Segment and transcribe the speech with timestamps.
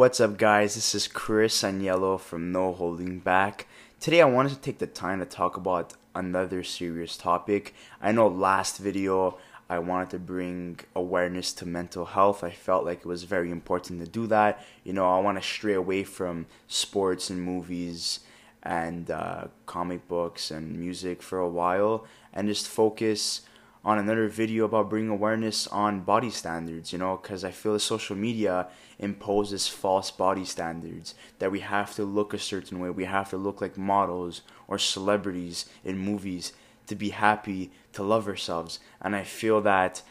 [0.00, 0.76] What's up, guys?
[0.76, 3.66] This is Chris Aniello from No Holding Back.
[4.00, 7.74] Today, I wanted to take the time to talk about another serious topic.
[8.00, 9.36] I know last video
[9.68, 12.42] I wanted to bring awareness to mental health.
[12.42, 14.64] I felt like it was very important to do that.
[14.84, 18.20] You know, I want to stray away from sports and movies
[18.62, 23.42] and uh, comic books and music for a while and just focus
[23.84, 27.80] on another video about bringing awareness on body standards, you know, because I feel that
[27.80, 28.68] social media
[28.98, 33.38] imposes false body standards that we have to look a certain way, we have to
[33.38, 36.52] look like models or celebrities in movies
[36.88, 38.80] to be happy, to love ourselves.
[39.00, 40.02] And I feel that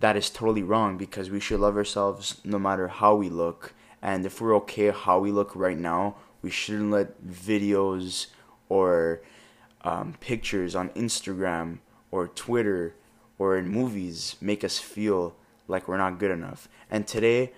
[0.00, 3.74] that is totally wrong because we should love ourselves no matter how we look.
[4.02, 8.26] And if we're okay how we look right now, we shouldn't let videos
[8.68, 9.22] or
[9.82, 11.78] um, pictures on Instagram
[12.10, 12.94] or Twitter
[13.38, 15.34] or in movies make us feel
[15.68, 16.68] like we're not good enough.
[16.90, 17.52] And today,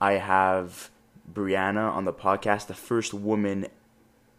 [0.00, 0.90] I have
[1.32, 3.66] Brianna on the podcast, the first woman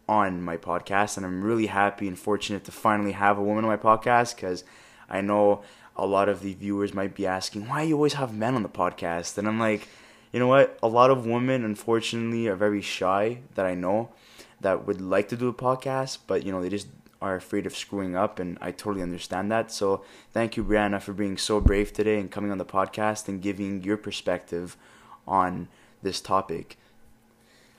[0.08, 3.70] on my podcast, and I'm really happy and fortunate to finally have a woman on
[3.70, 4.64] my podcast because
[5.08, 5.62] I know
[5.96, 8.68] a lot of the viewers might be asking why you always have men on the
[8.68, 9.88] podcast, and I'm like,
[10.32, 10.78] you know what?
[10.82, 14.10] A lot of women, unfortunately, are very shy that I know
[14.60, 16.88] that would like to do a podcast, but you know they just
[17.26, 19.70] are afraid of screwing up, and I totally understand that.
[19.72, 23.42] So thank you, Brianna, for being so brave today and coming on the podcast and
[23.42, 24.76] giving your perspective
[25.26, 25.68] on
[26.02, 26.78] this topic.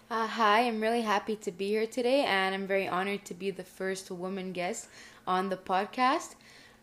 [0.09, 3.51] Uh, hi, I'm really happy to be here today, and I'm very honored to be
[3.51, 4.87] the first woman guest
[5.25, 6.35] on the podcast.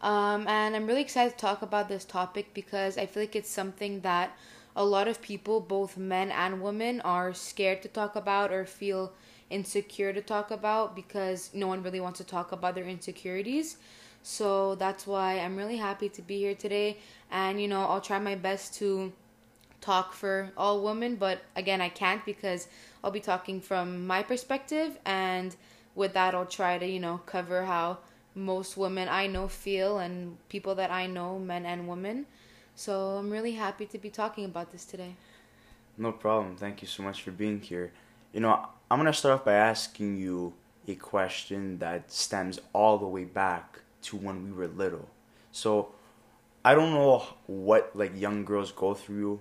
[0.03, 3.49] Um, and I'm really excited to talk about this topic because I feel like it's
[3.51, 4.37] something that
[4.77, 9.13] a lot of people, both men and women, are scared to talk about or feel
[9.51, 13.77] insecure to talk about because no one really wants to talk about their insecurities.
[14.23, 16.99] So that's why I'm really happy to be here today.
[17.31, 19.13] And, you know, I'll try my best to
[19.81, 22.69] talk for all women, but again, I can't because
[23.03, 25.55] I'll be talking from my perspective, and
[25.95, 27.99] with that, I'll try to, you know, cover how
[28.35, 32.25] most women I know feel and people that I know, men and women.
[32.75, 35.17] So I'm really happy to be talking about this today.
[35.99, 36.57] No problem.
[36.57, 37.93] Thank you so much for being here.
[38.33, 40.53] You know, I'm going to start off by asking you
[40.87, 45.09] a question that stems all the way back to when we were little.
[45.53, 45.89] So,
[46.65, 49.41] I don't know what like young girls go through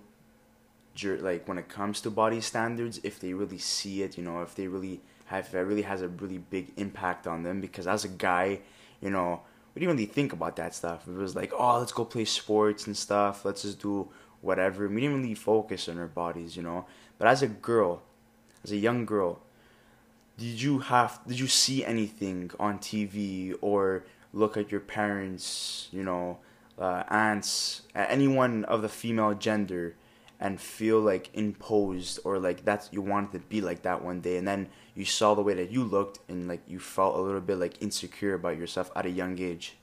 [1.02, 4.54] like when it comes to body standards if they really see it you know if
[4.54, 8.06] they really have if it really has a really big impact on them because as
[8.06, 8.60] a guy
[9.02, 9.42] you know
[9.74, 11.08] we didn't really think about that stuff.
[11.08, 13.44] It was like oh let's go play sports and stuff.
[13.46, 14.08] Let's just do
[14.42, 14.88] whatever.
[14.88, 16.86] We didn't really focus on our bodies you know?
[17.18, 18.04] But as a girl
[18.64, 19.40] as a young girl
[20.38, 26.04] did you have did you see anything on tv or look at your parents you
[26.04, 26.38] know
[26.80, 29.96] uh, aunts anyone of the female gender
[30.44, 34.38] and feel like imposed or like that's you wanted to be like that one day?
[34.38, 37.42] And then you saw the way that you looked and like you felt a little
[37.42, 39.78] bit like insecure about yourself at a young age?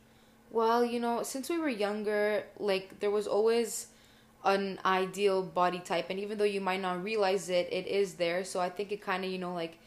[0.51, 3.87] Well you know since we were younger like there was always
[4.45, 8.45] an ideal body type and even though you might not realize it it is there.
[8.45, 9.79] So i think it kind of you know like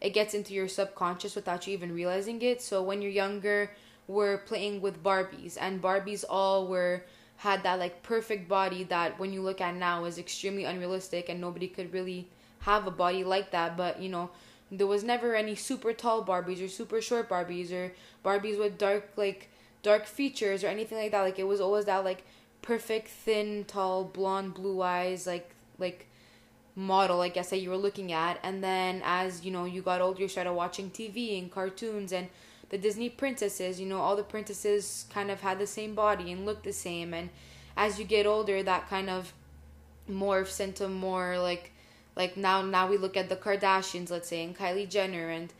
[0.00, 2.62] it gets into your subconscious without you even realizing it.
[2.62, 3.70] So when you're younger
[4.06, 7.04] we're playing with barbies and barbies all were
[7.36, 11.40] had that like perfect body that when you look at now is extremely unrealistic and
[11.40, 12.26] nobody could really
[12.60, 13.76] have a body like that.
[13.76, 14.30] But you know
[14.70, 17.92] there was never any super tall barbies or super short barbies or
[18.24, 19.50] barbies with dark like
[19.82, 21.22] dark features or anything like that.
[21.22, 22.24] Like it was always that like
[22.62, 26.06] perfect thin tall blonde blue eyes like like
[26.76, 30.00] model i guess that you were looking at and then as you know you got
[30.00, 32.28] older you started watching tv and cartoons and
[32.70, 36.44] the Disney princesses, you know, all the princesses kind of had the same body and
[36.44, 37.14] looked the same.
[37.14, 37.30] And
[37.76, 39.32] as you get older, that kind of
[40.10, 41.72] morphs into more like,
[42.14, 45.52] like now, now we look at the Kardashians, let's say, and Kylie Jenner, and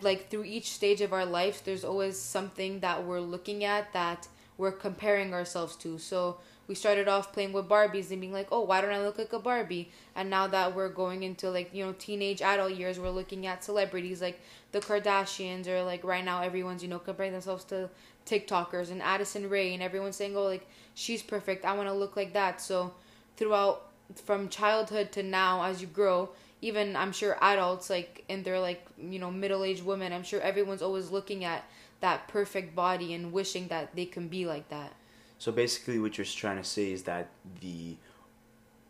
[0.00, 4.26] like through each stage of our life, there's always something that we're looking at that
[4.58, 5.98] we're comparing ourselves to.
[5.98, 9.18] So we started off playing with Barbies and being like, oh, why don't I look
[9.18, 9.90] like a Barbie?
[10.14, 13.62] And now that we're going into like, you know, teenage adult years, we're looking at
[13.62, 14.40] celebrities like
[14.72, 17.88] the Kardashians or like right now everyone's, you know, comparing themselves to
[18.26, 21.64] TikTokers and Addison Rae and everyone's saying, oh, like she's perfect.
[21.64, 22.60] I want to look like that.
[22.60, 22.94] So
[23.36, 23.90] throughout
[24.24, 26.30] from childhood to now as you grow,
[26.62, 30.82] even I'm sure adults like and they're like, you know, middle-aged women, I'm sure everyone's
[30.82, 31.64] always looking at
[32.00, 34.92] that perfect body and wishing that they can be like that.
[35.38, 37.28] So basically, what you're trying to say is that
[37.60, 37.96] the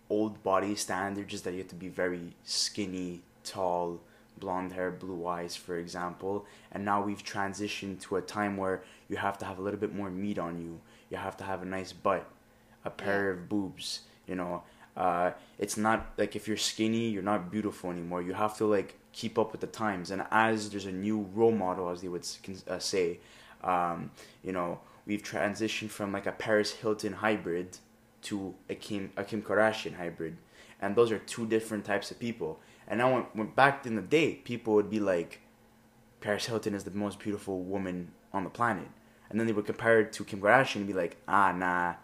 [0.09, 4.01] old body standard is that you have to be very skinny, tall,
[4.39, 6.47] blonde hair, blue eyes, for example.
[6.73, 9.95] And now we've transitioned to a time where you have to have a little bit
[9.95, 10.81] more meat on you.
[11.11, 12.29] You have to have a nice butt,
[12.85, 13.31] a pair yeah.
[13.33, 14.63] of boobs, you know.
[14.97, 18.23] Uh, it's not like if you're skinny, you're not beautiful anymore.
[18.23, 20.11] You have to like keep up with the times.
[20.11, 22.27] And as there's a new role model, as they would
[22.69, 23.19] uh, say,
[23.63, 24.11] um,
[24.43, 27.79] you know, we've transitioned from like a Paris Hilton hybrid
[28.23, 30.37] to a Kim a Kim Kardashian hybrid,
[30.81, 32.61] and those are two different types of people.
[32.89, 35.41] And now, when, back in the day, people would be like,
[36.21, 38.89] Paris Hilton is the most beautiful woman on the planet,
[39.29, 41.95] and then they would compare it to Kim Kardashian and be like, ah, nah,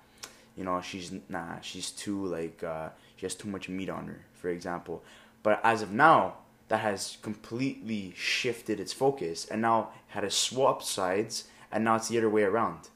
[0.57, 4.21] you know, she's nah, she's too like uh, she has too much meat on her,
[4.35, 5.03] for example.
[5.43, 6.37] But as of now,
[6.69, 12.09] that has completely shifted its focus and now had a swap sides, and now it's
[12.09, 12.89] the other way around.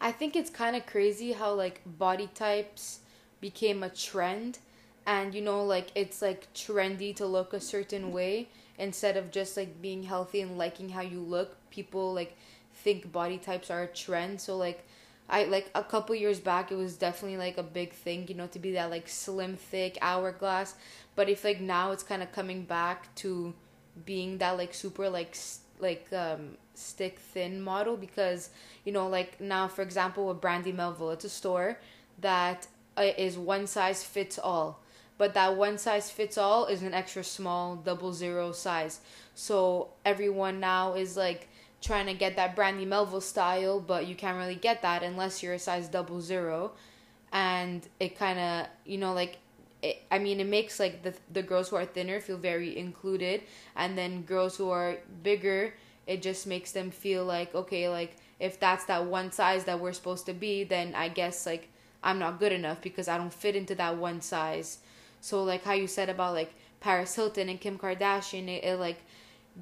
[0.00, 3.00] I think it's kind of crazy how like body types
[3.40, 4.58] became a trend
[5.06, 8.48] and you know like it's like trendy to look a certain way
[8.78, 12.36] instead of just like being healthy and liking how you look people like
[12.74, 14.86] think body types are a trend so like
[15.28, 18.46] I like a couple years back it was definitely like a big thing, you know,
[18.48, 20.74] to be that like slim, thick hourglass.
[21.16, 23.54] But if like now it's kind of coming back to
[24.06, 25.36] being that like super like
[25.80, 28.50] like um stick thin model because
[28.84, 31.78] you know like now for example with Brandy Melville, it's a store
[32.20, 32.66] that
[32.96, 34.80] uh, one size fits all.
[35.18, 39.00] But that one size fits all is an extra small double zero size.
[39.34, 41.48] So everyone now is like
[41.80, 45.54] trying to get that Brandy Melville style, but you can't really get that unless you're
[45.54, 46.72] a size double zero.
[47.32, 49.38] And it kind of, you know, like,
[49.82, 53.42] it, I mean, it makes like the the girls who are thinner feel very included,
[53.76, 55.74] and then girls who are bigger,
[56.06, 59.92] it just makes them feel like okay, like if that's that one size that we're
[59.92, 61.68] supposed to be, then I guess like
[62.02, 64.78] I'm not good enough because I don't fit into that one size.
[65.20, 68.98] So like how you said about like Paris Hilton and Kim Kardashian, it, it like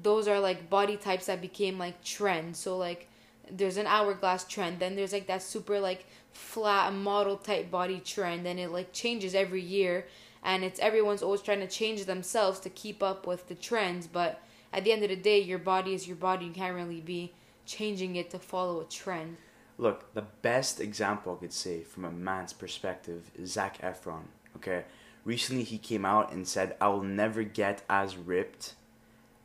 [0.01, 2.59] those are like body types that became like trends.
[2.59, 3.07] So like
[3.49, 8.45] there's an hourglass trend, then there's like that super like flat model type body trend,
[8.45, 10.05] and it like changes every year.
[10.43, 14.41] And it's everyone's always trying to change themselves to keep up with the trends, but
[14.71, 16.45] at the end of the day, your body is your body.
[16.45, 17.33] You can't really be
[17.65, 19.37] changing it to follow a trend.
[19.77, 24.23] Look, the best example I could say from a man's perspective is Zac Efron.
[24.57, 24.85] Okay,
[25.23, 28.73] recently he came out and said, "I will never get as ripped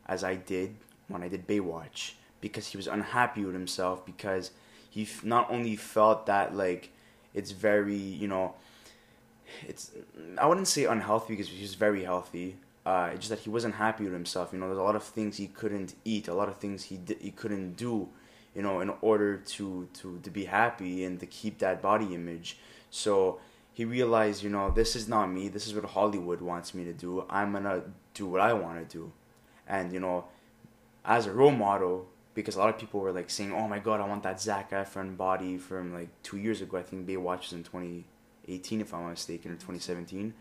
[0.07, 0.75] as I did
[1.09, 4.51] when I did Baywatch because he was unhappy with himself because
[4.91, 6.91] he f- not only felt that like
[7.35, 8.55] it's very you know
[9.67, 9.93] it's
[10.39, 12.57] I wouldn't say unhealthy because he was very healthy.
[12.85, 14.53] Uh, it's just that he wasn't happy with himself.
[14.53, 16.99] You know, there's a lot of things he couldn't eat, a lot of things he
[17.21, 18.09] he couldn't do.
[18.55, 22.59] You know, in order to to to be happy and to keep that body image.
[22.91, 23.41] So
[23.73, 25.49] he realized, you know, this is not me.
[25.49, 27.25] This is what Hollywood wants me to do.
[27.31, 27.83] I'm gonna
[28.15, 29.13] do what I want to do
[29.69, 30.25] and you know,
[31.05, 34.01] as a role model, because a lot of people were like saying, "Oh my God,
[34.01, 37.53] I want that Zac Efron body from like two years ago." I think Baywatch was
[37.53, 40.35] in 2018, if I'm not mistaken, or 2017.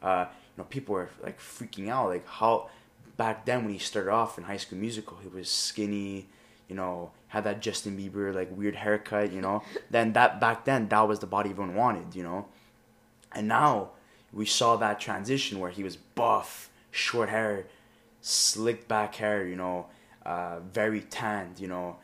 [0.00, 2.68] Uh, you know, people were like freaking out, like how
[3.16, 6.28] back then when he started off in High School Musical, he was skinny,
[6.68, 9.62] you know, had that Justin Bieber like weird haircut, you know.
[9.90, 12.46] then that back then that was the body everyone wanted, you know.
[13.32, 13.90] And now
[14.32, 17.66] we saw that transition where he was buff, short hair,
[18.20, 19.86] slicked back hair, you know,
[20.24, 21.96] uh, very tanned, you know,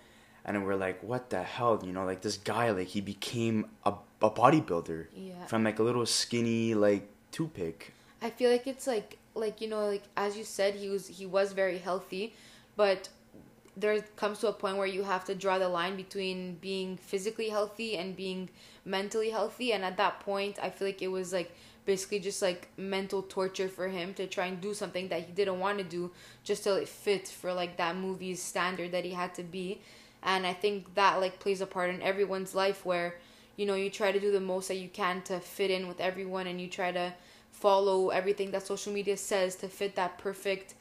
[0.45, 3.95] and we're like, what the hell, you know, like this guy, like he became a,
[4.23, 5.47] a bodybuilder yeah.
[5.47, 7.93] from like a little skinny like toothpick.
[8.23, 11.27] I feel like it's like like you know like as you said he was he
[11.27, 12.35] was very healthy,
[12.77, 13.09] but
[13.77, 17.49] there comes to a point where you have to draw the line between being physically
[17.49, 18.49] healthy and being
[18.85, 21.51] mentally healthy and at that point I feel like it was like
[21.85, 25.61] basically just like mental torture for him to try and do something that he didn't
[25.61, 26.11] want to do
[26.43, 29.81] just to fit for like that movie's standard that he had to be.
[30.23, 33.17] And i think that like plays a part in everyone's life where
[33.57, 36.01] you know you try to do the most that you can to fit in with
[36.01, 37.13] everyone and you try to
[37.53, 40.75] follow everything that social media says to fit that perfect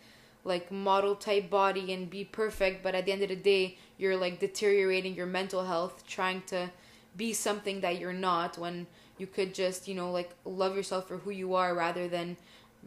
[0.44, 2.84] like model type body and be perfect.
[2.84, 6.70] But at the end of the day you're like deteriorating your mental health trying to
[7.16, 11.18] be something that you're not when you could just you know like love yourself for
[11.18, 12.38] who you are rather than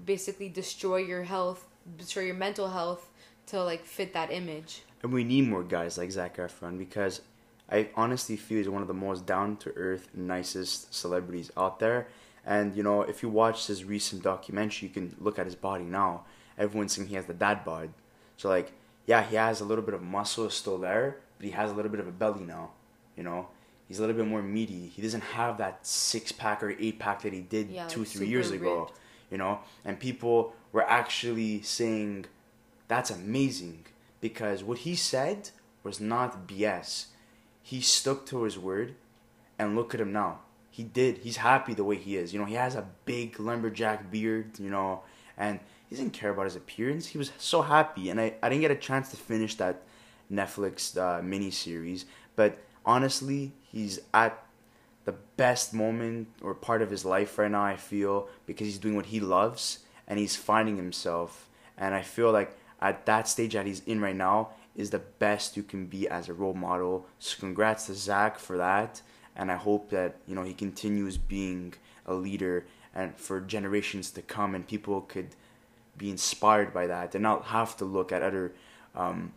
[0.04, 1.66] basically destroy your health
[1.96, 3.10] destroy your mental health
[3.46, 7.20] to like fit that image and we need more guys like Zac Efron because
[7.70, 12.08] I honestly feel he's one of the most down to earth, nicest celebrities out there.
[12.44, 15.84] And you know, if you watch his recent documentary, you can look at his body
[15.84, 16.24] now.
[16.58, 17.90] Everyone's saying he has the dad bod.
[18.36, 18.72] So like,
[19.06, 21.90] yeah, he has a little bit of muscle still there, but he has a little
[21.90, 22.70] bit of a belly now.
[23.16, 23.48] You know,
[23.88, 24.88] He's a little bit more meaty.
[24.88, 28.26] He doesn't have that six pack or eight pack that he did yeah, two, three
[28.26, 28.80] years ago.
[28.80, 28.98] Ripped.
[29.30, 32.26] You know, and people were actually saying
[32.88, 33.86] that's amazing
[34.20, 35.50] because what he said
[35.82, 37.06] was not BS.
[37.62, 38.94] He stuck to his word,
[39.58, 40.40] and look at him now.
[40.70, 41.18] he did.
[41.18, 42.32] He's happy the way he is.
[42.32, 44.58] You know, he has a big lumberjack beard.
[44.58, 45.02] You know,
[45.36, 47.06] and he didn't care about his appearance.
[47.06, 49.82] He was so happy, and I, I didn't get a chance to finish that
[50.30, 54.42] Netflix uh, mini series, but honestly, he's at
[55.04, 57.62] the best moment or part of his life right now.
[57.62, 62.30] I feel because he's doing what he loves and he's finding himself, and I feel
[62.30, 66.08] like at that stage that he's in right now is the best you can be
[66.08, 67.06] as a role model.
[67.18, 69.02] So congrats to Zac for that,
[69.34, 71.74] and I hope that you know he continues being
[72.06, 75.28] a leader and for generations to come, and people could
[75.98, 78.52] be inspired by that and not have to look at other
[78.94, 79.32] um,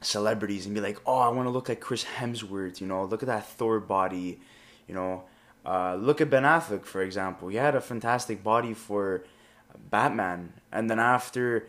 [0.00, 2.80] celebrities and be like, oh, I want to look like Chris Hemsworth.
[2.80, 4.40] You know, look at that Thor body.
[4.86, 5.24] You know,
[5.66, 7.48] uh, look at Ben Affleck for example.
[7.48, 9.24] He had a fantastic body for
[9.90, 11.68] Batman, and then after,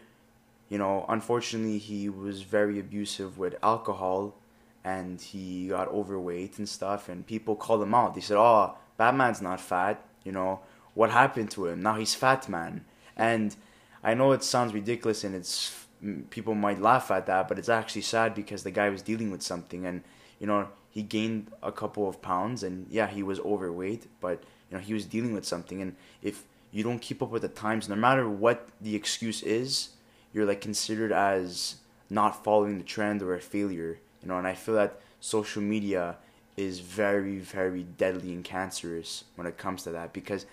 [0.69, 4.35] you know, unfortunately he was very abusive with alcohol,
[4.83, 8.15] and he got overweight and stuff, and people called him out.
[8.15, 10.03] They said, oh, Batman's not fat.
[10.23, 10.61] You know,
[10.93, 11.81] what happened to him?
[11.81, 12.85] Now he's fat man,
[13.17, 13.55] and
[14.03, 15.85] I know it sounds ridiculous and it's
[16.29, 19.41] people might laugh at that, but it's actually sad because the guy was dealing with
[19.41, 20.03] something and
[20.39, 24.77] you know he gained a couple of pounds and yeah he was overweight, but you
[24.77, 27.89] know he was dealing with something and if you don't keep up with the times,
[27.89, 29.89] no matter what the excuse is,
[30.33, 31.77] you're like considered as
[32.09, 33.99] not following the trend or a failure.
[34.21, 36.17] You know, and I feel that social media
[36.55, 40.45] is very very deadly and cancerous when it comes to that because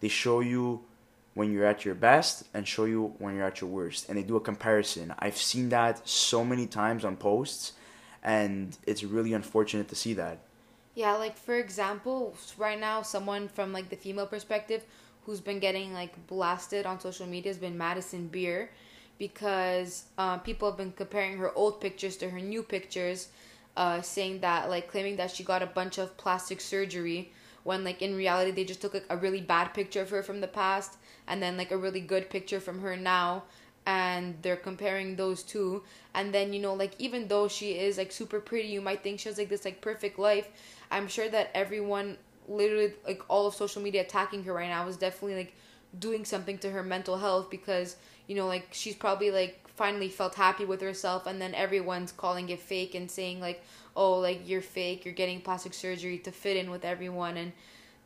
[0.00, 0.84] they show you
[1.34, 4.08] when you're at your best and show you when you're at your worst.
[4.08, 5.14] And they do a comparison.
[5.18, 7.72] I've seen that so many times on posts
[8.22, 10.38] and it's really unfortunate to see that.
[10.94, 14.84] Yeah like for example right now someone from like the female perspective
[15.26, 18.70] who's been getting like blasted on social media has been madison beer
[19.18, 23.28] because uh, people have been comparing her old pictures to her new pictures
[23.76, 27.32] uh, saying that like claiming that she got a bunch of plastic surgery
[27.64, 30.40] when like in reality they just took like, a really bad picture of her from
[30.40, 33.42] the past and then like a really good picture from her now
[33.86, 35.82] and they're comparing those two.
[36.14, 39.20] And then you know like even though she is like super pretty you might think
[39.20, 40.48] she has like this like perfect life
[40.90, 42.16] i'm sure that everyone
[42.48, 45.54] literally like all of social media attacking her right now is definitely like
[45.98, 50.34] doing something to her mental health because you know like she's probably like finally felt
[50.34, 53.62] happy with herself and then everyone's calling it fake and saying like
[53.96, 57.36] oh like you're fake you're getting plastic surgery to fit in with everyone.
[57.36, 57.52] And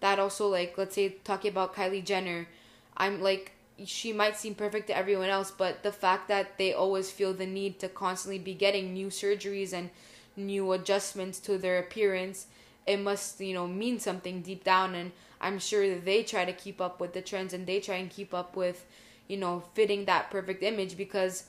[0.01, 2.49] that also like let's say talking about Kylie Jenner
[2.97, 3.53] I'm like
[3.85, 7.47] she might seem perfect to everyone else but the fact that they always feel the
[7.47, 9.91] need to constantly be getting new surgeries and
[10.37, 12.47] new adjustments to their appearance
[12.89, 14.95] it must you know mean something deep down.
[14.95, 17.97] And I'm sure that they try to keep up with the trends and they try
[17.97, 18.87] and keep up with
[19.29, 21.45] you know fitting that perfect image because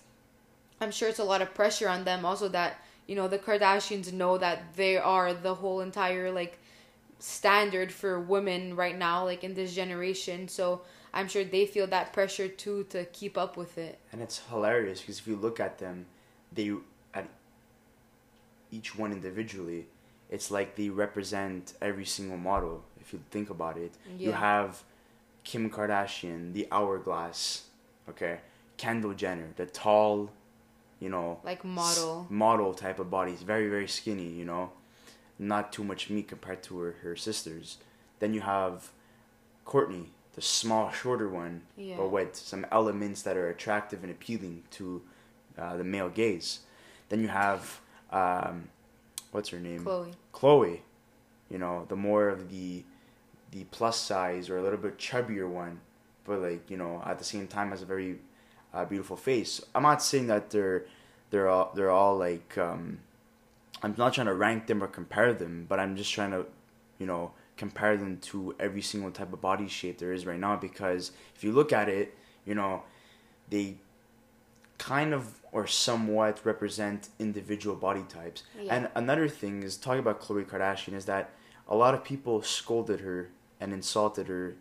[0.82, 4.14] I'm sure it's a lot of pressure on them also that you know the Kardashians
[4.14, 6.60] know that they are the whole entire like
[7.18, 10.48] standard for women right now like in this generation.
[10.48, 13.98] So I'm sure they feel that pressure too to keep up with it.
[14.12, 16.06] And it's hilarious because if you look at them
[16.54, 16.72] they
[17.16, 17.28] at
[18.72, 19.88] each one individually
[20.30, 23.94] it's like they represent every single model if you think about it.
[24.20, 24.28] Yeah.
[24.28, 24.84] you have
[25.44, 27.64] Kim Kardashian the hourglass
[28.08, 28.42] okay?
[28.78, 30.30] Kendall Jenner the tall
[31.00, 33.34] you know, like model model type of body.
[33.34, 34.72] very very skinny, you know,
[35.38, 37.78] not too much meat compared to her, her sisters.
[38.20, 38.92] Then you have
[39.66, 41.96] Kourtney, the small, shorter one, yeah.
[41.98, 45.02] but with some elements that are attractive and appealing to
[45.58, 46.60] uh, the male gaze.
[47.08, 47.80] Then you have
[48.12, 48.70] um,
[49.32, 49.86] what's her name?
[49.86, 50.14] Khloe.
[50.34, 50.80] Khloe,
[51.50, 52.84] you know, the more of the
[53.52, 55.80] the plus size or a little bit chubbier one,
[56.26, 58.20] but like you know, at the same time has a very
[58.74, 59.62] uh, beautiful face.
[59.74, 60.86] I'm not saying that they're
[61.30, 63.00] they're all they're all like um,
[63.82, 66.46] I'm not trying to rank them or compare them, but I'm just trying to
[66.98, 70.56] you know compare them to every single type of body shape there is right now
[70.56, 72.84] because if you look at it, you know,
[73.50, 73.76] they
[74.78, 78.44] kind of or somewhat represent individual body types.
[78.62, 78.76] Yeah.
[78.76, 81.32] And another thing is talking about Khloe Kardashian is that
[81.68, 84.56] a lot of people scolded her and insulted her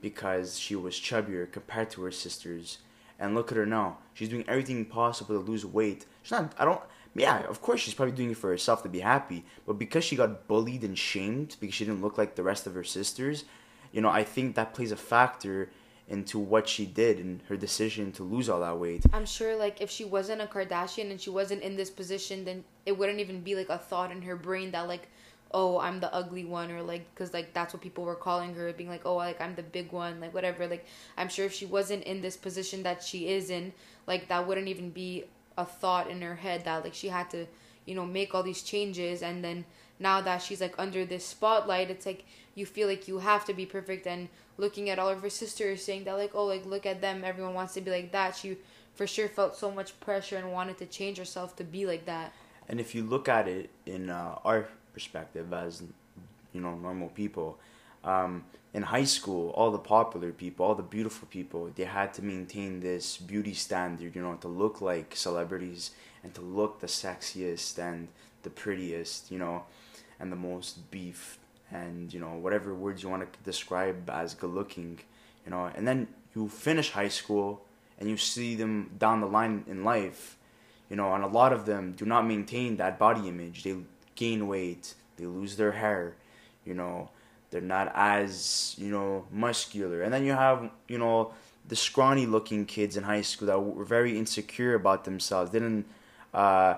[0.00, 2.78] because she was chubbier compared to her sisters
[3.22, 3.98] and look at her now.
[4.14, 6.06] She's doing everything possible to lose weight.
[6.22, 6.52] She's not.
[6.58, 6.80] I don't.
[7.14, 9.44] Yeah, of course she's probably doing it for herself to be happy.
[9.64, 12.74] But because she got bullied and shamed because she didn't look like the rest of
[12.74, 13.44] her sisters,
[13.92, 15.70] you know, I think that plays a factor
[16.08, 19.04] into what she did and her decision to lose all that weight.
[19.12, 22.64] I'm sure like if she wasn't a Kardashian and she wasn't in this position, then
[22.86, 25.08] it wouldn't even be like a thought in her brain that like
[25.54, 28.72] oh i'm the ugly one or like because like that's what people were calling her
[28.72, 31.66] being like oh like i'm the big one like whatever like i'm sure if she
[31.66, 33.72] wasn't in this position that she is in
[34.06, 35.24] like that wouldn't even be
[35.58, 37.46] a thought in her head that like she had to
[37.84, 39.64] you know make all these changes and then
[40.02, 43.54] now that she's like under this spotlight, it's like you feel like you have to
[43.54, 44.28] be perfect and
[44.58, 47.54] looking at all of her sisters saying that like oh like look at them everyone
[47.54, 48.58] wants to be like that she
[48.94, 52.32] for sure felt so much pressure and wanted to change herself to be like that.
[52.68, 55.82] And if you look at it in uh, our perspective as
[56.52, 57.58] you know normal people.
[58.04, 58.44] Um,
[58.74, 62.80] in high school all the popular people all the beautiful people they had to maintain
[62.80, 65.92] this beauty standard you know to look like celebrities
[66.24, 68.08] and to look the sexiest and
[68.42, 69.62] the prettiest you know
[70.18, 71.38] and the most beef
[71.70, 74.98] and you know whatever words you want to describe as good looking
[75.44, 75.70] you know.
[75.74, 77.62] And then you finish high school
[77.98, 80.36] and you see them down the line in life
[80.88, 83.62] you know and a lot of them do not maintain that body image.
[83.64, 83.76] They
[84.14, 86.14] gain weight they lose their hair
[86.64, 87.08] you know
[87.50, 91.32] they're not as you know muscular and then you have you know
[91.68, 95.86] the scrawny looking kids in high school that were very insecure about themselves they didn't
[96.34, 96.74] uh,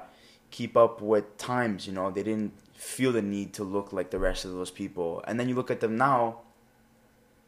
[0.51, 2.53] keep up with times you know they didn't
[2.85, 5.25] feel the need to look like the rest of those people.
[5.27, 6.41] And then you look at them now,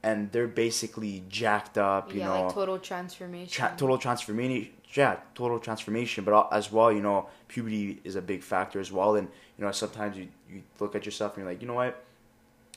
[0.02, 2.12] and they're basically jacked up.
[2.12, 3.48] You yeah, know, like total transformation.
[3.48, 4.70] Tra- total transformation.
[4.94, 6.24] Yeah, total transformation.
[6.24, 9.16] But as well, you know, puberty is a big factor as well.
[9.16, 9.28] And
[9.58, 12.02] you know, sometimes you you look at yourself and you're like, you know what,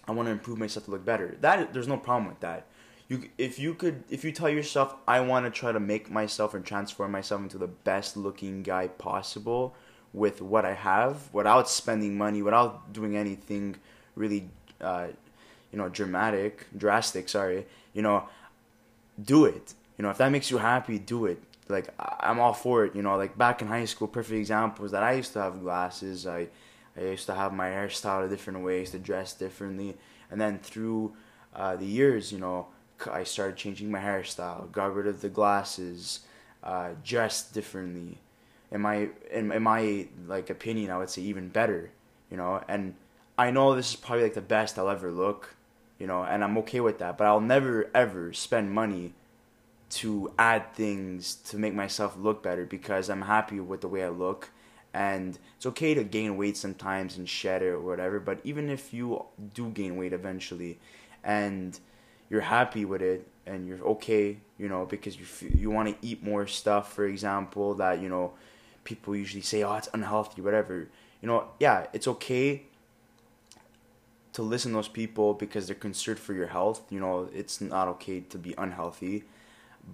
[0.07, 1.37] I want to improve myself to look better.
[1.41, 2.65] That there's no problem with that.
[3.07, 6.53] You, if you could, if you tell yourself, I want to try to make myself
[6.53, 9.73] and transform myself into the best looking guy possible,
[10.13, 13.75] with what I have without spending money, without doing anything
[14.15, 14.49] really,
[14.81, 15.07] uh,
[15.71, 17.29] you know, dramatic, drastic.
[17.29, 18.27] Sorry, you know,
[19.21, 19.73] do it.
[19.97, 21.41] You know, if that makes you happy, do it.
[21.69, 22.95] Like I'm all for it.
[22.95, 25.61] You know, like back in high school, perfect example is that I used to have
[25.61, 26.27] glasses.
[26.27, 26.47] I
[26.97, 29.95] I used to have my hairstyle a different ways, to dress differently,
[30.31, 31.13] and then through
[31.55, 32.67] uh, the years, you know,
[33.09, 36.21] I started changing my hairstyle, got rid of the glasses,
[36.63, 38.17] uh, dressed differently
[38.71, 41.91] in my in, in my like opinion, I would say even better,
[42.29, 42.61] you know.
[42.67, 42.95] And
[43.37, 45.55] I know this is probably like the best I'll ever look,
[45.97, 47.17] you know, and I'm okay with that.
[47.17, 49.13] But I'll never ever spend money
[49.89, 54.09] to add things to make myself look better because I'm happy with the way I
[54.09, 54.51] look.
[54.93, 58.19] And it's okay to gain weight sometimes and shed it or whatever.
[58.19, 60.79] But even if you do gain weight eventually,
[61.23, 61.79] and
[62.29, 66.23] you're happy with it and you're okay, you know, because you you want to eat
[66.23, 68.33] more stuff, for example, that you know
[68.83, 70.87] people usually say, "Oh, it's unhealthy," whatever.
[71.21, 72.63] You know, yeah, it's okay
[74.33, 76.81] to listen to those people because they're concerned for your health.
[76.89, 79.23] You know, it's not okay to be unhealthy,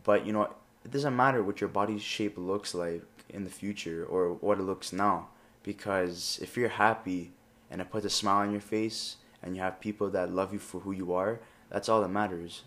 [0.03, 0.49] but you know,
[0.83, 4.63] it doesn't matter what your body shape looks like in the future or what it
[4.63, 5.29] looks now
[5.63, 7.31] because if you're happy
[7.71, 10.59] and it puts a smile on your face and you have people that love you
[10.59, 12.63] for who you are, that's all that matters.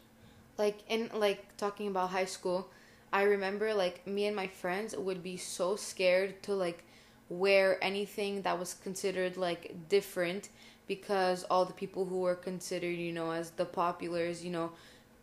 [0.59, 2.69] Like in like talking about high school,
[3.13, 6.85] I remember like me and my friends would be so scared to like
[7.29, 10.49] wear anything that was considered like different
[10.89, 14.73] because all the people who were considered, you know, as the populars, you know,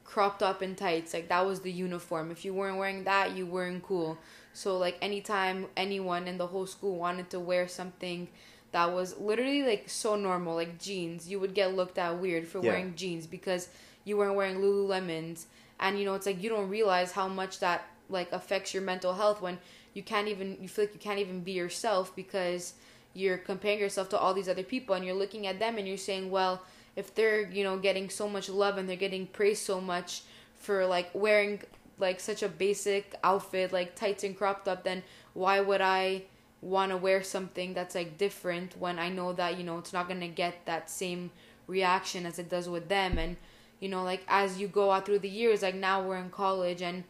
[0.06, 2.32] cropped up in tights, like that was the uniform.
[2.32, 4.18] If you weren't wearing that, you weren't cool.
[4.54, 8.30] So like anytime anyone in the whole school wanted to wear something
[8.72, 12.60] that was literally like so normal, like jeans, you would get looked at weird for
[12.60, 12.72] yeah.
[12.72, 13.68] wearing jeans because
[14.06, 15.46] you weren't wearing Lululemons
[15.80, 19.14] and you know it's like you don't realize how much that like affects your mental
[19.14, 19.58] health when
[19.94, 22.74] you can't even you feel like you can't even be yourself because
[23.14, 25.98] you're comparing yourself to all these other people and you're looking at them and you're
[25.98, 26.62] saying well
[26.96, 30.24] if they're you know getting so much love and they're getting praised so much
[30.56, 31.62] for like wearing
[31.98, 35.04] like such a basic outfit like tights and cropped up then
[35.34, 36.22] why would i
[36.62, 40.08] want to wear something that's like different when i know that you know it's not
[40.08, 41.30] going to get that same
[41.68, 43.18] reaction as it does with them?
[43.18, 43.38] And
[43.80, 46.82] you know like as you go out through the years like now we're in college
[46.82, 47.04] and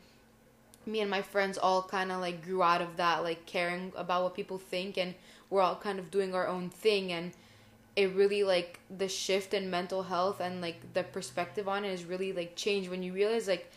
[0.86, 4.24] me and my friends all kind of like grew out of that like caring about
[4.24, 5.14] what people think and
[5.50, 7.32] we're all kind of doing our own thing and
[7.96, 12.04] it really like the shift in mental health and like the perspective on it is
[12.04, 13.72] really like changed when you realize like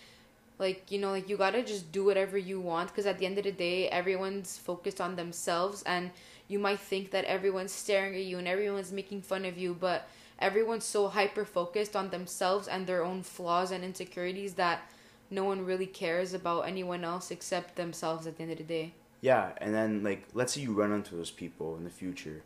[0.58, 3.38] like you know like you gotta just do whatever you want because at the end
[3.38, 6.10] of the day everyone's focused on themselves and
[6.48, 10.08] you might think that everyone's staring at you and everyone's making fun of you but
[10.38, 14.82] everyone's so hyper focused on themselves and their own flaws and insecurities that
[15.30, 18.94] no one really cares about anyone else except themselves at the end of the day.
[19.20, 22.42] Yeah, and then like let's say you run into those people in the future,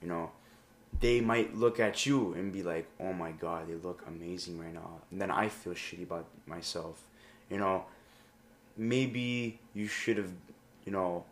[0.00, 0.30] you know,
[1.00, 4.74] they might look at you and be like, "Oh my god, they look amazing right
[4.74, 7.02] now." And then I feel shitty about myself.
[7.50, 7.84] You know,
[8.76, 10.32] maybe you should have,
[10.84, 11.24] you know,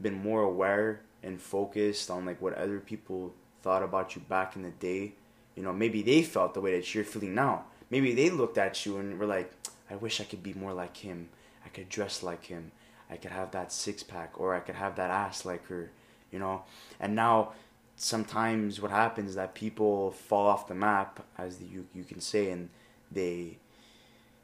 [0.00, 4.62] been more aware and focused on like what other people thought about you back in
[4.62, 5.12] the day
[5.58, 7.64] you know, maybe they felt the way that you're feeling now.
[7.90, 9.50] Maybe they looked at you and were like,
[9.90, 11.30] I wish I could be more like him.
[11.66, 12.70] I could dress like him.
[13.10, 15.90] I could have that six pack or I could have that ass like her,
[16.30, 16.62] you know.
[17.00, 17.54] And now
[17.98, 22.50] sometimes what happens is that people fall off the map, as you you can say,
[22.50, 22.70] and
[23.10, 23.58] they,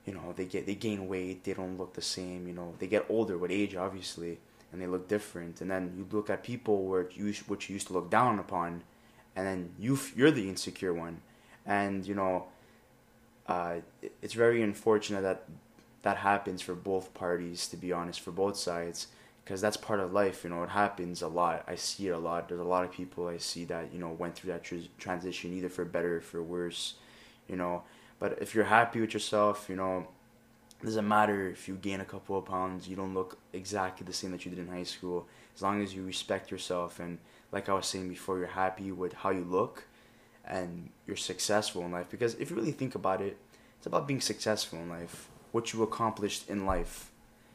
[0.04, 1.44] you know, they get they gain weight.
[1.44, 2.46] They don't look the same.
[2.46, 4.38] You know, they get older with age, obviously,
[4.72, 5.60] and they look different.
[5.60, 8.82] And then you look at people where you which you used to look down upon,
[9.36, 11.22] and then you you're the insecure one,
[11.64, 12.46] and you know.
[13.46, 13.80] Uh,
[14.22, 15.44] it's very unfortunate that
[16.00, 19.08] that happens for both parties to be honest for both sides
[19.44, 21.64] because that's part of life you know it happens a lot.
[21.66, 22.48] I see it a lot.
[22.48, 25.52] There's a lot of people i see that you know went through that tr- transition
[25.52, 26.94] either for better or for worse
[27.48, 27.82] you know.
[28.18, 30.06] But if you're happy with yourself you know
[30.80, 34.12] it doesn't matter if you gain a couple of pounds you don't look exactly the
[34.12, 35.26] same that you did in high school.
[35.54, 37.18] As long as you respect yourself and
[37.52, 39.84] like i was saying before you're happy with how you look
[40.46, 42.10] and you're successful in life.
[42.10, 43.36] Because if you really think about it
[43.78, 47.12] it's about being successful in life what you accomplished in life.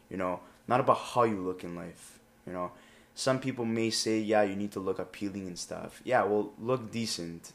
[0.09, 0.39] You know,
[0.69, 2.19] not about how you look in life.
[2.45, 2.71] You know,
[3.15, 5.99] some people may say, yeah, you need to look appealing and stuff.
[6.05, 7.51] Yeah, well, look decent.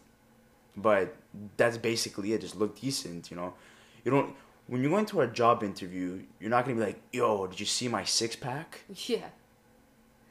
[0.77, 1.14] But
[1.57, 2.40] that's basically it.
[2.40, 3.55] Just look decent, you know.
[4.05, 4.35] You don't
[4.66, 7.66] when you go into a job interview, you're not gonna be like, yo, did you
[7.66, 8.81] see my six pack?
[9.07, 9.29] Yeah.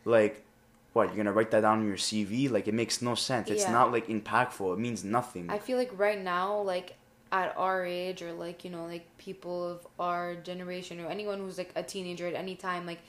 [0.06, 0.44] Like,
[0.92, 2.52] what, you're gonna write that down on your CV?
[2.52, 3.50] Like it makes no sense.
[3.50, 4.74] It's not like impactful.
[4.74, 5.50] It means nothing.
[5.50, 6.98] I feel like right now, like
[7.34, 11.58] at our age, or like you know, like people of our generation, or anyone who's
[11.58, 13.00] like a teenager at any time, like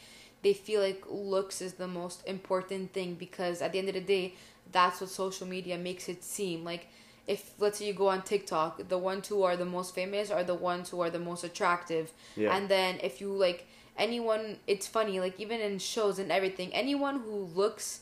[0.42, 4.00] they feel like looks is the most important thing because at the end of the
[4.00, 4.34] day,
[4.72, 6.88] that's what social media makes it seem like.
[7.26, 10.44] If let's say you go on TikTok, the ones who are the most famous are
[10.44, 12.54] the ones who are the most attractive, yeah.
[12.54, 17.20] and then if you like anyone, it's funny like even in shows and everything, anyone
[17.20, 18.00] who looks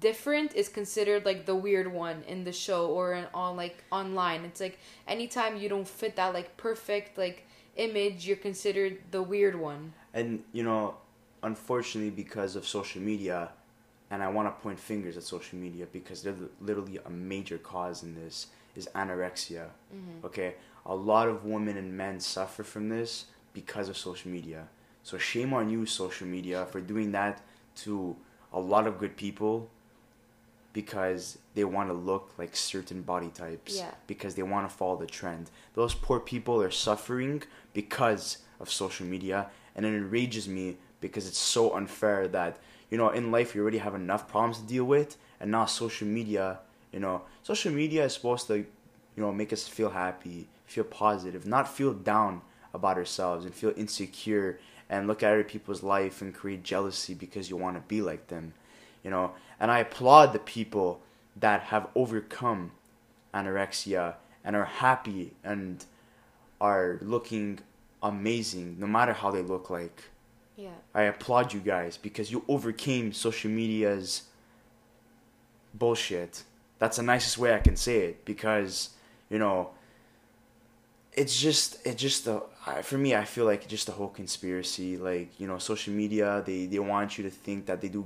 [0.00, 4.44] different is considered like the weird one in the show or in, on like online.
[4.44, 9.58] It's like anytime you don't fit that like perfect like image, you're considered the weird
[9.58, 9.92] one.
[10.12, 10.96] And you know,
[11.42, 13.50] unfortunately, because of social media,
[14.10, 18.02] and I want to point fingers at social media because they're literally a major cause
[18.02, 19.66] in this is anorexia.
[19.94, 20.26] Mm-hmm.
[20.26, 20.54] Okay,
[20.86, 24.66] a lot of women and men suffer from this because of social media.
[25.02, 27.42] So shame on you, social media, for doing that
[27.76, 28.16] to
[28.52, 29.68] a lot of good people
[30.74, 33.92] because they want to look like certain body types Yeah.
[34.06, 35.50] because they want to follow the trend.
[35.74, 41.38] Those poor people are suffering because of social media and it enrages me because it's
[41.38, 42.58] so unfair that
[42.90, 46.06] you know in life you already have enough problems to deal with and now social
[46.08, 46.58] media,
[46.92, 48.66] you know, social media is supposed to you
[49.22, 54.58] know make us feel happy, feel positive, not feel down about ourselves and feel insecure
[54.90, 58.26] and look at other people's life and create jealousy because you want to be like
[58.26, 58.52] them
[59.04, 59.32] you know?
[59.60, 61.00] And i applaud the people
[61.36, 62.72] that have overcome
[63.32, 64.14] anorexia
[64.44, 65.84] and are happy and
[66.60, 67.58] are looking
[68.02, 70.02] amazing no matter how they look like.
[70.56, 70.70] Yeah.
[70.94, 74.22] i applaud you guys because you overcame social media's
[75.72, 76.44] bullshit.
[76.78, 78.90] That's the nicest way i can say it because
[79.30, 79.70] you know
[81.12, 82.42] it's just it's just the
[82.82, 86.66] for me i feel like just the whole conspiracy like you know social media they
[86.66, 88.04] they want you to think that they do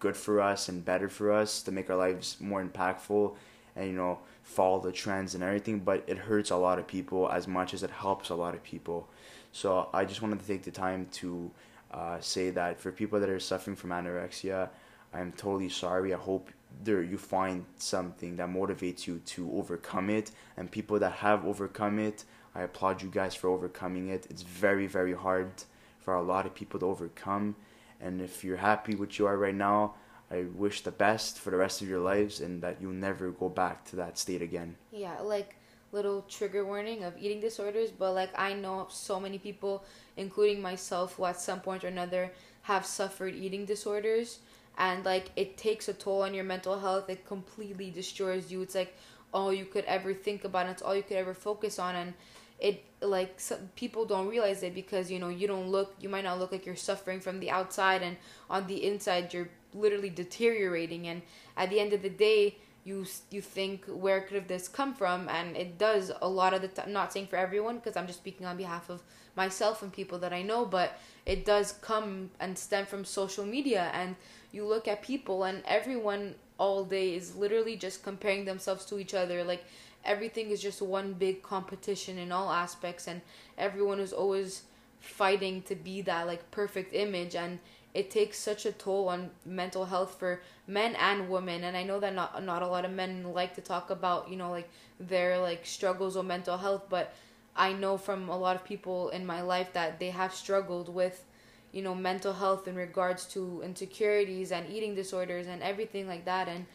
[0.00, 3.34] good for us and better for us to make our lives more impactful
[3.76, 7.30] and you know follow the trends and everything but it hurts a lot of people
[7.30, 9.08] as much as it helps a lot of people.
[9.52, 11.50] So i just wanted to take the time to
[11.92, 14.70] uh, say that for people that are suffering from anorexia
[15.14, 16.14] i'm totally sorry.
[16.14, 16.50] I hope
[16.84, 20.30] there you find something that motivates you to overcome it.
[20.56, 24.26] And people that have overcome it i applaud you guys for overcoming it.
[24.30, 25.50] It's very very hard
[25.98, 27.54] for a lot of people to overcome
[28.00, 29.94] and if you're happy with you are right now
[30.30, 33.48] i wish the best for the rest of your lives and that you'll never go
[33.48, 35.56] back to that state again Yeah, like
[35.92, 39.84] little trigger warning of eating disorders, but like I know so many people,
[40.16, 42.30] including myself, who at some point or another
[42.62, 44.38] have suffered eating disorders,
[44.78, 47.10] and like it takes a toll on your mental health.
[47.10, 48.62] It completely destroys you.
[48.62, 48.96] It's like
[49.32, 50.66] all you could ever think about.
[50.66, 52.14] And it's all you could ever focus on, and
[52.60, 53.40] it like
[53.74, 55.94] people don't realize it because you know you don't look.
[56.00, 58.16] You might not look like you're suffering from the outside, and
[58.48, 61.08] on the inside you're literally deteriorating.
[61.08, 61.22] And
[61.56, 65.28] at the end of the day you you think where could have this come from
[65.28, 68.20] and it does a lot of the time not saying for everyone because i'm just
[68.20, 69.02] speaking on behalf of
[69.36, 73.90] myself and people that i know but it does come and stem from social media
[73.92, 74.16] and
[74.52, 79.14] you look at people and everyone all day is literally just comparing themselves to each
[79.14, 79.64] other like
[80.04, 83.20] everything is just one big competition in all aspects and
[83.58, 84.62] everyone is always
[85.00, 87.58] fighting to be that like perfect image and
[87.92, 91.98] it takes such a toll on mental health for men and women and i know
[92.00, 95.38] that not not a lot of men like to talk about you know like their
[95.38, 97.14] like struggles with mental health but
[97.56, 101.24] i know from a lot of people in my life that they have struggled with
[101.72, 106.48] you know mental health in regards to insecurities and eating disorders and everything like that
[106.48, 106.66] and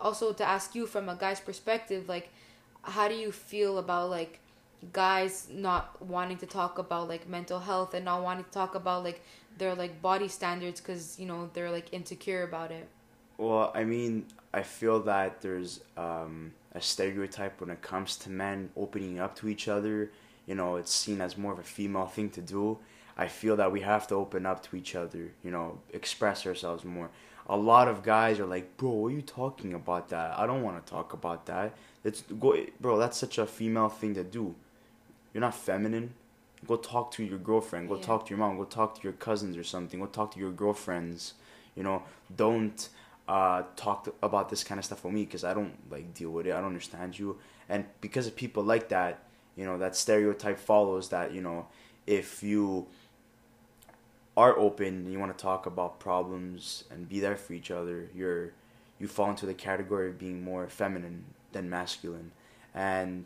[0.00, 2.30] also to ask you from a guy's perspective, like,
[2.86, 4.40] how do you feel about like
[4.92, 9.04] guys not wanting to talk about like mental health and not wanting to talk about
[9.04, 9.22] like
[9.58, 12.88] their like body standards because you know they're like insecure about it?
[13.38, 18.70] Well, I mean, I feel that there's um, a stereotype when it comes to men
[18.76, 20.10] opening up to each other.
[20.46, 22.78] You know, it's seen as more of a female thing to do.
[23.18, 26.84] I feel that we have to open up to each other, you know, express ourselves
[26.84, 27.10] more.
[27.48, 30.38] A lot of guys are like, bro, what are you talking about that?
[30.38, 31.74] I don't want to talk about that.
[32.06, 32.98] It's go, bro.
[32.98, 34.54] That's such a female thing to do.
[35.34, 36.14] You're not feminine.
[36.66, 37.88] Go talk to your girlfriend.
[37.88, 38.02] Go Yeah.
[38.02, 38.56] talk to your mom.
[38.56, 39.98] Go talk to your cousins or something.
[39.98, 41.34] Go talk to your girlfriends.
[41.74, 42.88] You know, don't
[43.28, 46.30] uh, talk to, about this kind of stuff with me because I don't like deal
[46.30, 46.52] with it.
[46.52, 47.38] I don't understand you.
[47.68, 49.18] And because of people like that,
[49.56, 51.32] you know, that stereotype follows that.
[51.32, 51.66] You know,
[52.06, 52.86] if you
[54.36, 58.08] are open and you want to talk about problems and be there for each other,
[58.14, 58.52] you're
[59.00, 61.24] you fall into the category of being more feminine
[61.56, 62.30] than masculine.
[62.74, 63.22] And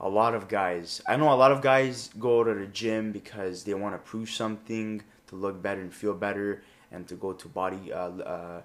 [0.00, 3.64] a lot of guys, I know a lot of guys go to the gym because
[3.64, 7.46] they want to prove something, to look better and feel better, and to go to
[7.48, 8.60] body, uh, uh,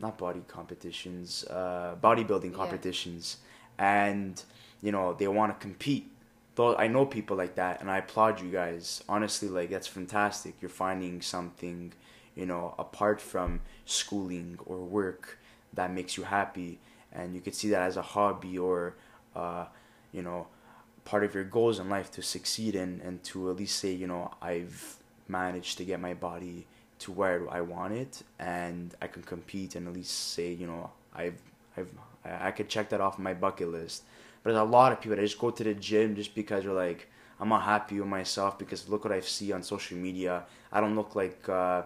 [0.00, 2.62] not body competitions, uh, bodybuilding Yeah.
[2.62, 3.38] competitions,
[3.78, 4.42] and
[4.82, 6.06] you know they want to compete.
[6.56, 9.02] Though I know people like that, and I applaud you guys.
[9.08, 10.52] Honestly, like that's fantastic.
[10.60, 11.92] You're finding something,
[12.34, 15.38] you know, apart from schooling or work
[15.74, 16.78] that makes you happy,
[17.12, 18.94] and you could see that as a hobby or,
[19.34, 19.66] uh,
[20.12, 20.46] you know,
[21.04, 24.06] part of your goals in life to succeed in, and to at least say, you
[24.06, 24.96] know, I've
[25.28, 26.66] managed to get my body
[26.98, 30.90] to where I want it, and I can compete, and at least say, you know,
[31.14, 31.40] I've,
[31.76, 31.90] I've,
[32.24, 34.02] I could check that off my bucket list.
[34.42, 36.72] But there's a lot of people that just go to the gym just because they're
[36.72, 40.44] like, I'm not happy with myself because look what I see on social media.
[40.72, 41.82] I don't look like uh,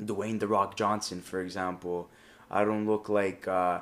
[0.00, 2.08] Dwayne the Rock Johnson, for example.
[2.50, 3.80] I don't look like uh,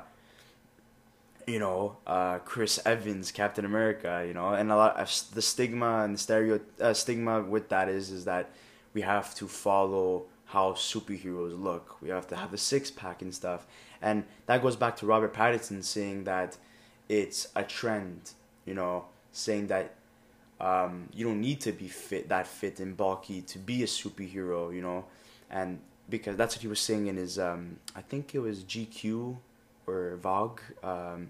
[1.47, 4.23] you know uh, Chris Evans, Captain America.
[4.27, 7.89] You know, and a lot of the stigma and the stereo uh, stigma with that
[7.89, 8.51] is is that
[8.93, 12.01] we have to follow how superheroes look.
[12.01, 13.65] We have to have a six pack and stuff,
[14.01, 16.57] and that goes back to Robert Pattinson saying that
[17.09, 18.31] it's a trend.
[18.65, 19.95] You know, saying that
[20.59, 24.75] um, you don't need to be fit that fit and bulky to be a superhero.
[24.75, 25.05] You know,
[25.49, 25.79] and
[26.09, 29.37] because that's what he was saying in his um, I think it was GQ
[29.87, 31.29] or Vogue um,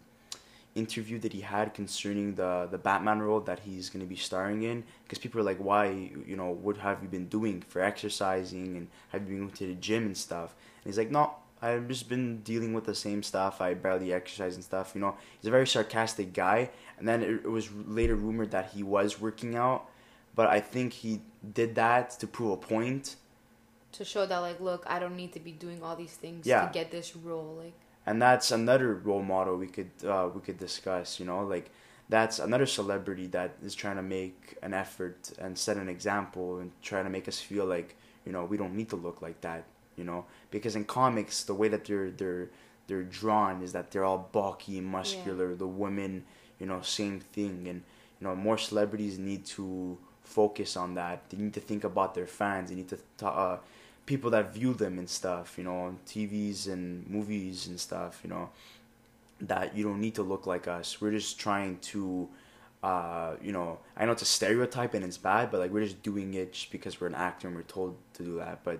[0.83, 4.61] interview that he had concerning the the Batman role that he's going to be starring
[4.71, 5.83] in because people are like why
[6.31, 9.67] you know what have you been doing for exercising and have you been going to
[9.67, 10.49] the gym and stuff
[10.83, 11.23] and he's like no
[11.59, 15.15] I've just been dealing with the same stuff I barely exercise and stuff you know
[15.37, 17.67] he's a very sarcastic guy and then it, it was
[17.99, 19.81] later rumored that he was working out
[20.35, 21.21] but I think he
[21.59, 23.15] did that to prove a point
[23.93, 26.61] To show that like, look, I don't need to be doing all these things Yeah.
[26.67, 27.51] to get this role.
[27.63, 27.73] Like,
[28.08, 31.20] and that's another role model we could uh, we could discuss.
[31.20, 31.70] You know, like
[32.10, 36.72] that's another celebrity that is trying to make an effort and set an example and
[36.82, 39.65] trying to make us feel like you know we don't need to look like that.
[39.98, 42.50] You know, because in comics the way that they're they're
[42.88, 45.54] they're drawn is that they're all bulky and muscular.
[45.54, 46.24] The women,
[46.60, 47.84] you know, same thing, and
[48.22, 51.30] you know more celebrities need to focus on that.
[51.30, 52.70] They need to think about their fans.
[52.70, 53.58] They need to ta- uh,
[54.08, 58.50] people that view them and stuff, you know, TVs and movies and stuff, you know,
[59.41, 61.00] that you don't need to look like us.
[61.00, 62.28] We're just trying to,
[62.82, 66.02] uh, you know, I know it's a stereotype and it's bad, but like we're just
[66.02, 68.63] doing it just because we're an actor and we're told to do that.
[68.63, 68.80] But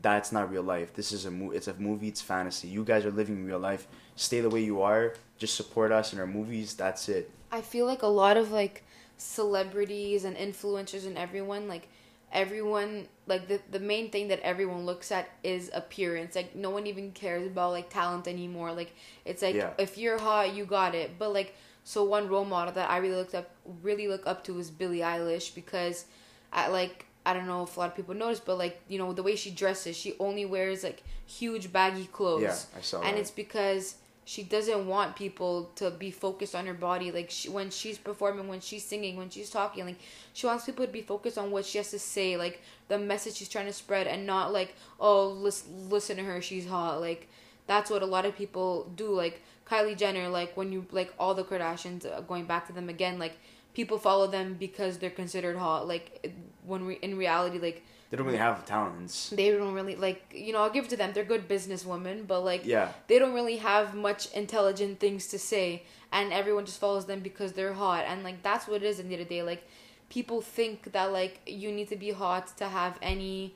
[0.00, 0.94] that's not real life.
[0.94, 1.56] This is a movie.
[1.56, 2.08] it's a movie.
[2.08, 2.68] It's fantasy.
[2.68, 3.88] You guys are living real life.
[4.14, 5.14] Stay the way you are.
[5.38, 6.74] Just support us in our movies.
[6.74, 7.30] That's it.
[7.50, 8.84] I feel like a lot of like
[9.16, 11.88] celebrities and influencers and everyone like
[12.32, 16.34] everyone like the the main thing that everyone looks at is appearance.
[16.34, 18.72] Like no one even cares about like talent anymore.
[18.72, 19.70] Like it's like Yeah.
[19.78, 21.18] if you're hot, you got it.
[21.18, 23.50] But like so one role model that I really looked up
[23.82, 26.06] really look up to is Billie Eilish because
[26.52, 29.12] I like I don't know if a lot of people notice, but like you know
[29.12, 33.16] the way she dresses, she only wears like huge baggy clothes Yeah, I saw and
[33.16, 33.20] that.
[33.20, 37.10] it's because she doesn't want people to be focused on her body.
[37.10, 39.98] Like she, when she's performing when she's singing when she's talking like
[40.32, 43.34] she wants people to be focused on what she has to say like the message
[43.34, 47.00] she's trying to spread and not like oh listen, listen to her she's hot.
[47.00, 47.28] Like
[47.66, 49.12] that's what a lot of people do.
[49.12, 52.88] Like kylie jenner like when you like all the kardashians uh, going back to them
[52.88, 53.38] again like
[53.74, 55.88] people follow them because they're considered hot.
[55.88, 56.32] Like
[56.64, 57.82] when we in reality like
[58.12, 59.30] They don't really have talents.
[59.30, 62.40] they don't really like you know i'll give it to them they're good businesswomen but
[62.44, 62.88] like Yeah.
[63.08, 67.52] they don't really have much intelligent things to say and everyone just follows them because
[67.54, 69.66] they're hot and like that's what it is in the end of the day like
[70.10, 73.54] people think that like you need to be hot to have any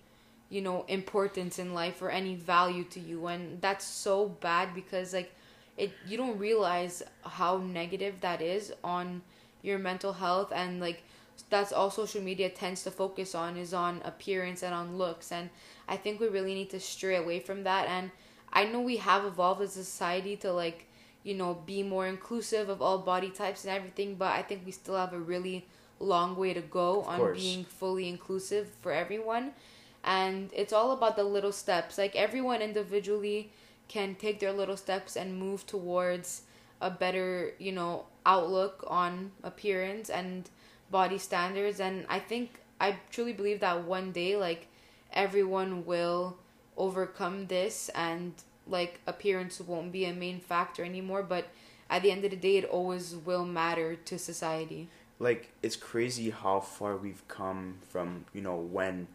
[0.49, 5.12] you know importance in life or any value to you and that's so bad because
[5.12, 5.31] like
[5.77, 9.21] it you don't realize how negative that is on
[9.61, 11.03] your mental health and like
[11.51, 15.51] that's all social media tends to focus on is on appearance and on looks and
[15.88, 18.11] i think we really need to stray away from that and
[18.53, 20.87] i know we have evolved as a society to like
[21.22, 24.72] you know be more inclusive of all body types and everything but i think we
[24.72, 25.66] still have a really
[25.99, 27.38] long way to go Of on course.
[27.40, 29.53] being fully inclusive for everyone
[30.05, 33.51] and it's all about the little steps like everyone individually
[33.88, 36.42] can take their little steps and move towards
[36.81, 40.51] a better you know outlook on appearance and
[40.90, 44.68] body standards and i think i truly believe that one day like
[45.12, 46.37] everyone will
[46.77, 48.33] overcome this and
[48.66, 51.46] like appearance won't be a main factor anymore but
[51.88, 54.88] at the end of the day it always will matter to society.
[55.18, 59.09] Like it's crazy how far we've come from you know when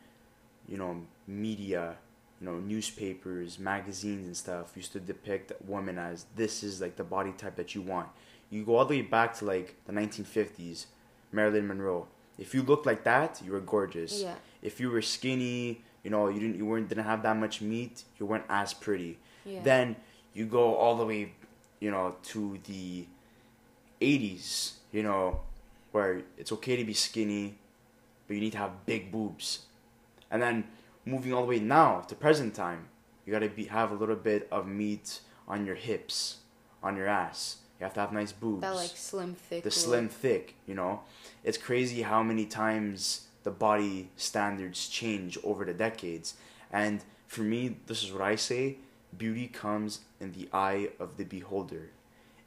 [0.67, 1.97] you know media
[2.39, 7.03] you know newspapers magazines and stuff used to depict women as this is like the
[7.03, 8.07] body type that you want.
[8.49, 10.87] You go all the way back to like the 1950s
[11.31, 12.07] marilyn monroe.
[12.37, 14.21] If you looked like that you were gorgeous.
[14.21, 14.35] Yeah.
[14.61, 18.03] If you were skinny you know you didn't you weren't didn't have that much meat
[18.19, 19.19] you weren't as pretty.
[19.45, 19.61] Yeah.
[19.63, 19.95] Then
[20.33, 21.33] you go all the way,
[21.79, 23.05] you know, to the
[24.01, 25.41] 80s, you know,
[25.91, 27.57] where it's okay to be skinny,
[28.27, 29.65] but you need to have big boobs.
[30.29, 30.65] And then
[31.05, 32.87] moving all the way now to present time,
[33.25, 36.37] you gotta be have a little bit of meat on your hips,
[36.81, 37.57] on your ass.
[37.81, 38.61] You have to have nice boobs.
[38.61, 39.73] that like slim thick the look.
[39.73, 41.01] slim thick, you know.
[41.43, 46.35] It's crazy how many times the body standards change over the decades.
[46.71, 48.77] And for me, this is what I say
[49.17, 51.89] beauty comes in the eye of the beholder.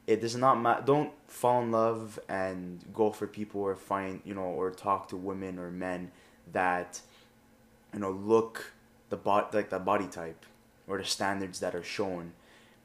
[0.07, 0.83] It does not matter.
[0.85, 5.17] Don't fall in love and go for people or find, you know, or talk to
[5.17, 6.11] women or men
[6.53, 7.01] that,
[7.93, 8.71] you know, look
[9.09, 10.45] the bot like the body type
[10.87, 12.31] or the standards that are shown.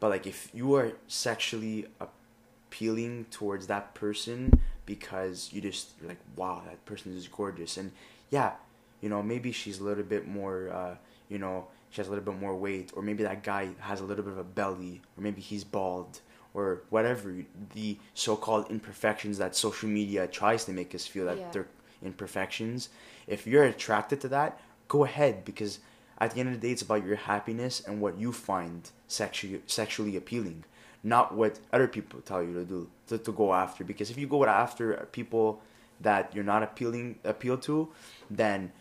[0.00, 1.86] But like if you are sexually
[2.70, 7.76] appealing towards that person because you just like wow that person is gorgeous.
[7.76, 7.90] And
[8.30, 8.52] yeah
[9.00, 10.94] you know maybe she's a little bit more uh,
[11.28, 14.04] you know she has a little bit more weight or maybe that guy has a
[14.04, 16.20] little bit of a belly or maybe he's bald
[16.54, 17.34] or whatever.
[17.74, 21.50] The so-called imperfections that social media tries to make us feel that Yeah.
[21.52, 21.68] they're
[22.02, 22.88] imperfections
[23.26, 25.80] if you're attracted to that go ahead because
[26.18, 29.60] at the end of the day it's about your happiness and what you find sexually
[29.66, 30.64] sexually appealing
[31.02, 33.84] not what other people tell you to do to, to go after.
[33.84, 35.60] Because if you go after people
[36.00, 37.88] that you're not appealing appeal to
[38.30, 38.72] then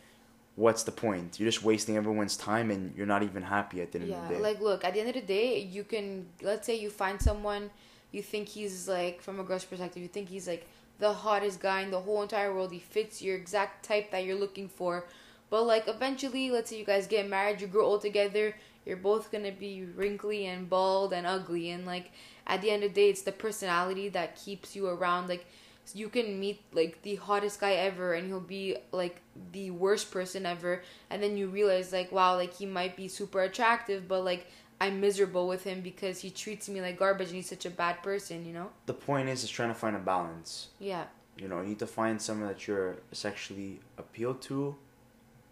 [0.55, 1.39] what's the point?
[1.39, 4.29] You're just wasting everyone's time and you're not even happy at the end yeah of
[4.29, 4.41] the day.
[4.41, 7.69] like look at the end of the day you can let's say you find someone
[8.11, 10.67] you think he's like from a girl's perspective you think he's like
[10.99, 14.37] the hottest guy in the whole entire world he fits your exact type that you're
[14.37, 15.05] looking for.
[15.49, 18.53] But like eventually let's say you guys get married you grow old together
[18.89, 22.11] you're both gonna be wrinkly and bald and ugly and like
[22.47, 25.45] at the end of the day it's the personality that keeps you around like
[25.93, 29.21] you can meet like the hottest guy ever and he'll be like
[29.51, 33.41] the worst person ever and then you realize like wow like he might be super
[33.41, 34.47] attractive but like
[34.81, 38.01] i'm miserable with him because he treats me like garbage and he's such a bad
[38.03, 38.69] person you know?
[38.87, 40.69] The point is is trying to find a balance.
[40.79, 41.05] Yeah.
[41.37, 44.75] You know you need to find someone that you're sexually appealed to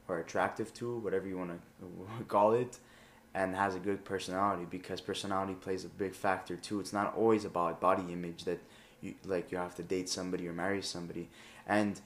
[0.08, 2.78] or attractive to whatever you want to call it
[3.38, 6.80] and has a good personality because personality plays a big factor too.
[6.80, 8.60] It's not always about body image that
[9.00, 11.30] you like you have to date somebody or marry somebody.
[11.68, 12.02] And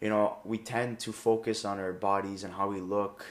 [0.00, 3.26] you know we tend to focus on our bodies and how we look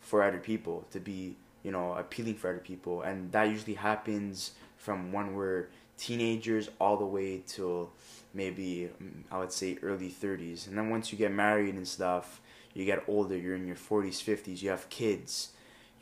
[0.00, 3.02] for other people to be you know appealing for other people.
[3.02, 7.90] And that usually happens from when we're teenagers all the way till
[8.32, 8.88] maybe
[9.32, 12.40] i would say early 30s and then once you get married and stuff
[12.72, 15.48] you get older you're in your 40s 50s you have kids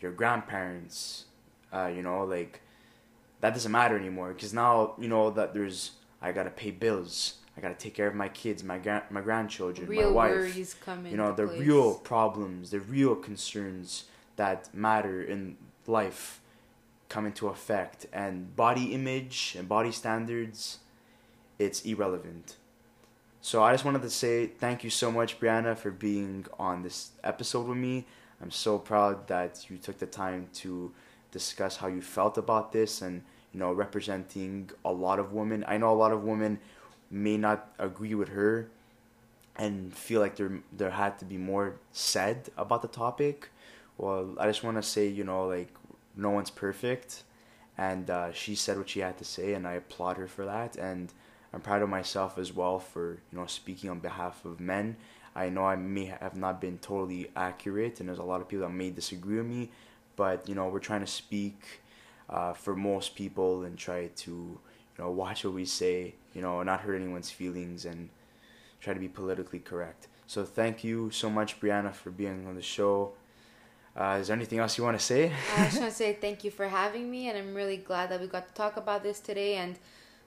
[0.07, 1.25] your grandparents
[1.73, 2.61] uh, you know like
[3.41, 5.93] that doesn't matter anymore because now you know that there's
[6.23, 9.89] i gotta pay bills i gotta take care of my kids my gra- my grandchildren
[9.89, 10.57] real my wife
[11.11, 11.61] you know the place.
[11.61, 14.05] real problems the real concerns
[14.37, 15.57] that matter in
[15.89, 16.41] life
[17.09, 20.79] come into effect and body image and body standards
[21.59, 22.57] it's irrelevant.
[23.41, 27.11] So i just wanted to say thank you so much brianna for being on this
[27.25, 28.07] episode with me
[28.41, 30.93] i'm so proud that you took the time to
[31.31, 33.23] discuss how you felt about this and
[33.53, 36.59] you know representing a lot of women i know a lot of women
[37.11, 38.69] may not agree with her
[39.57, 43.51] and feel like there there had to be more said about the topic.
[43.99, 45.73] Well, I just want to say, you know, like
[46.15, 47.23] no one's perfect,
[47.79, 50.77] and uh, she said what she had to say, and I applaud her for that.
[50.77, 51.13] And
[51.53, 54.97] I'm proud of myself as well for you know speaking on behalf of men.
[55.37, 58.67] I know I may have not been totally accurate, and there's a lot of people
[58.67, 59.71] that may disagree with me,
[60.17, 61.83] but you know we're trying to speak
[62.31, 64.59] uh, for most people and try to you
[64.99, 68.09] know watch what we say, you know, not hurt anyone's feelings and
[68.81, 70.09] try to be politically correct.
[70.27, 73.13] So thank you so much, Brianna, for being on the show.
[73.95, 75.33] Uh, is there anything else you want to say?
[75.57, 78.21] I just want to say thank you for having me, and I'm really glad that
[78.21, 79.55] we got to talk about this today.
[79.57, 79.79] And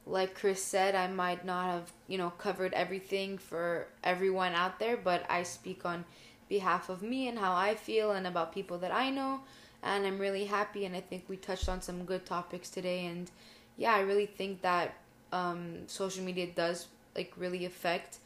[0.05, 4.97] like Chris said, I might not have, you know, covered everything for everyone out there,
[4.97, 6.05] but I speak on
[6.47, 9.41] behalf of me and how I feel and about people that I know.
[9.83, 13.05] And I'm really happy, and I think we touched on some good topics today.
[13.05, 13.29] And
[13.77, 14.95] yeah, I really think that
[15.31, 18.17] um, social media does like really affect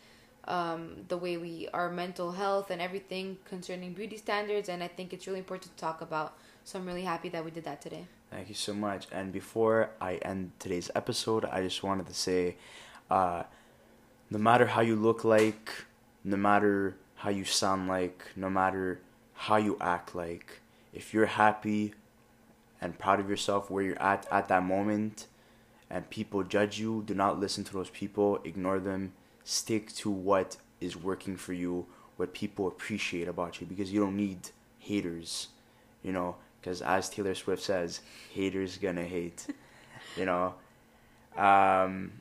[0.45, 5.13] um, the way we our mental health and everything concerning beauty standards and i think
[5.13, 6.33] it's really important to talk about
[6.63, 8.05] so i'm really happy that we did that today.
[8.33, 9.05] Thank you so much.
[9.11, 12.55] And before I end today's episode, I just wanted to say
[13.11, 13.43] uh,
[14.31, 15.71] no matter how you look like,
[16.23, 19.01] no matter how you sound like, no matter
[19.35, 20.61] how you act like,
[20.95, 21.93] if you're happy
[22.81, 25.27] and proud of yourself where you're at at that moment
[25.91, 30.57] and people judge you, do not listen to those people, ignore them, stick to what
[30.81, 31.85] is working for you,
[32.17, 34.49] what people appreciate about you because you don't need
[34.79, 35.49] haters,
[36.01, 37.99] you know because as Taylor Swift says,
[38.33, 39.47] haters gonna hate,
[40.17, 40.53] you know.
[41.35, 42.13] Um,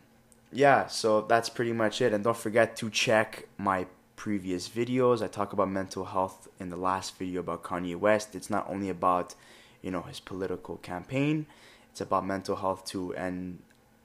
[0.51, 2.12] yeah, so that's pretty much it.
[2.12, 3.86] And don't forget to check my
[4.16, 5.22] previous videos.
[5.22, 8.34] I talk about mental health in the last video about Kanye West.
[8.34, 9.34] It's not only about,
[9.80, 11.47] you know, his political campaign.
[11.90, 13.14] It's about mental health too.
[13.14, 13.61] And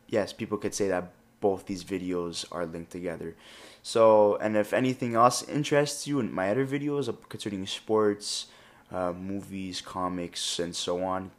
[0.08, 3.36] yes, people could say that both these videos are linked together.
[3.84, 8.48] So, and if anything else interests you in my other videos concerning sports,
[8.92, 11.32] uh, movies, comics, and so on.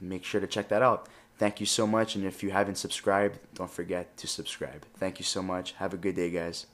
[0.00, 1.08] Make sure to check that out.
[1.38, 2.16] Thank you so much.
[2.16, 4.86] And if you haven't subscribed, don't forget to subscribe.
[4.96, 5.72] Thank you so much.
[5.72, 6.66] Have a good day, guys.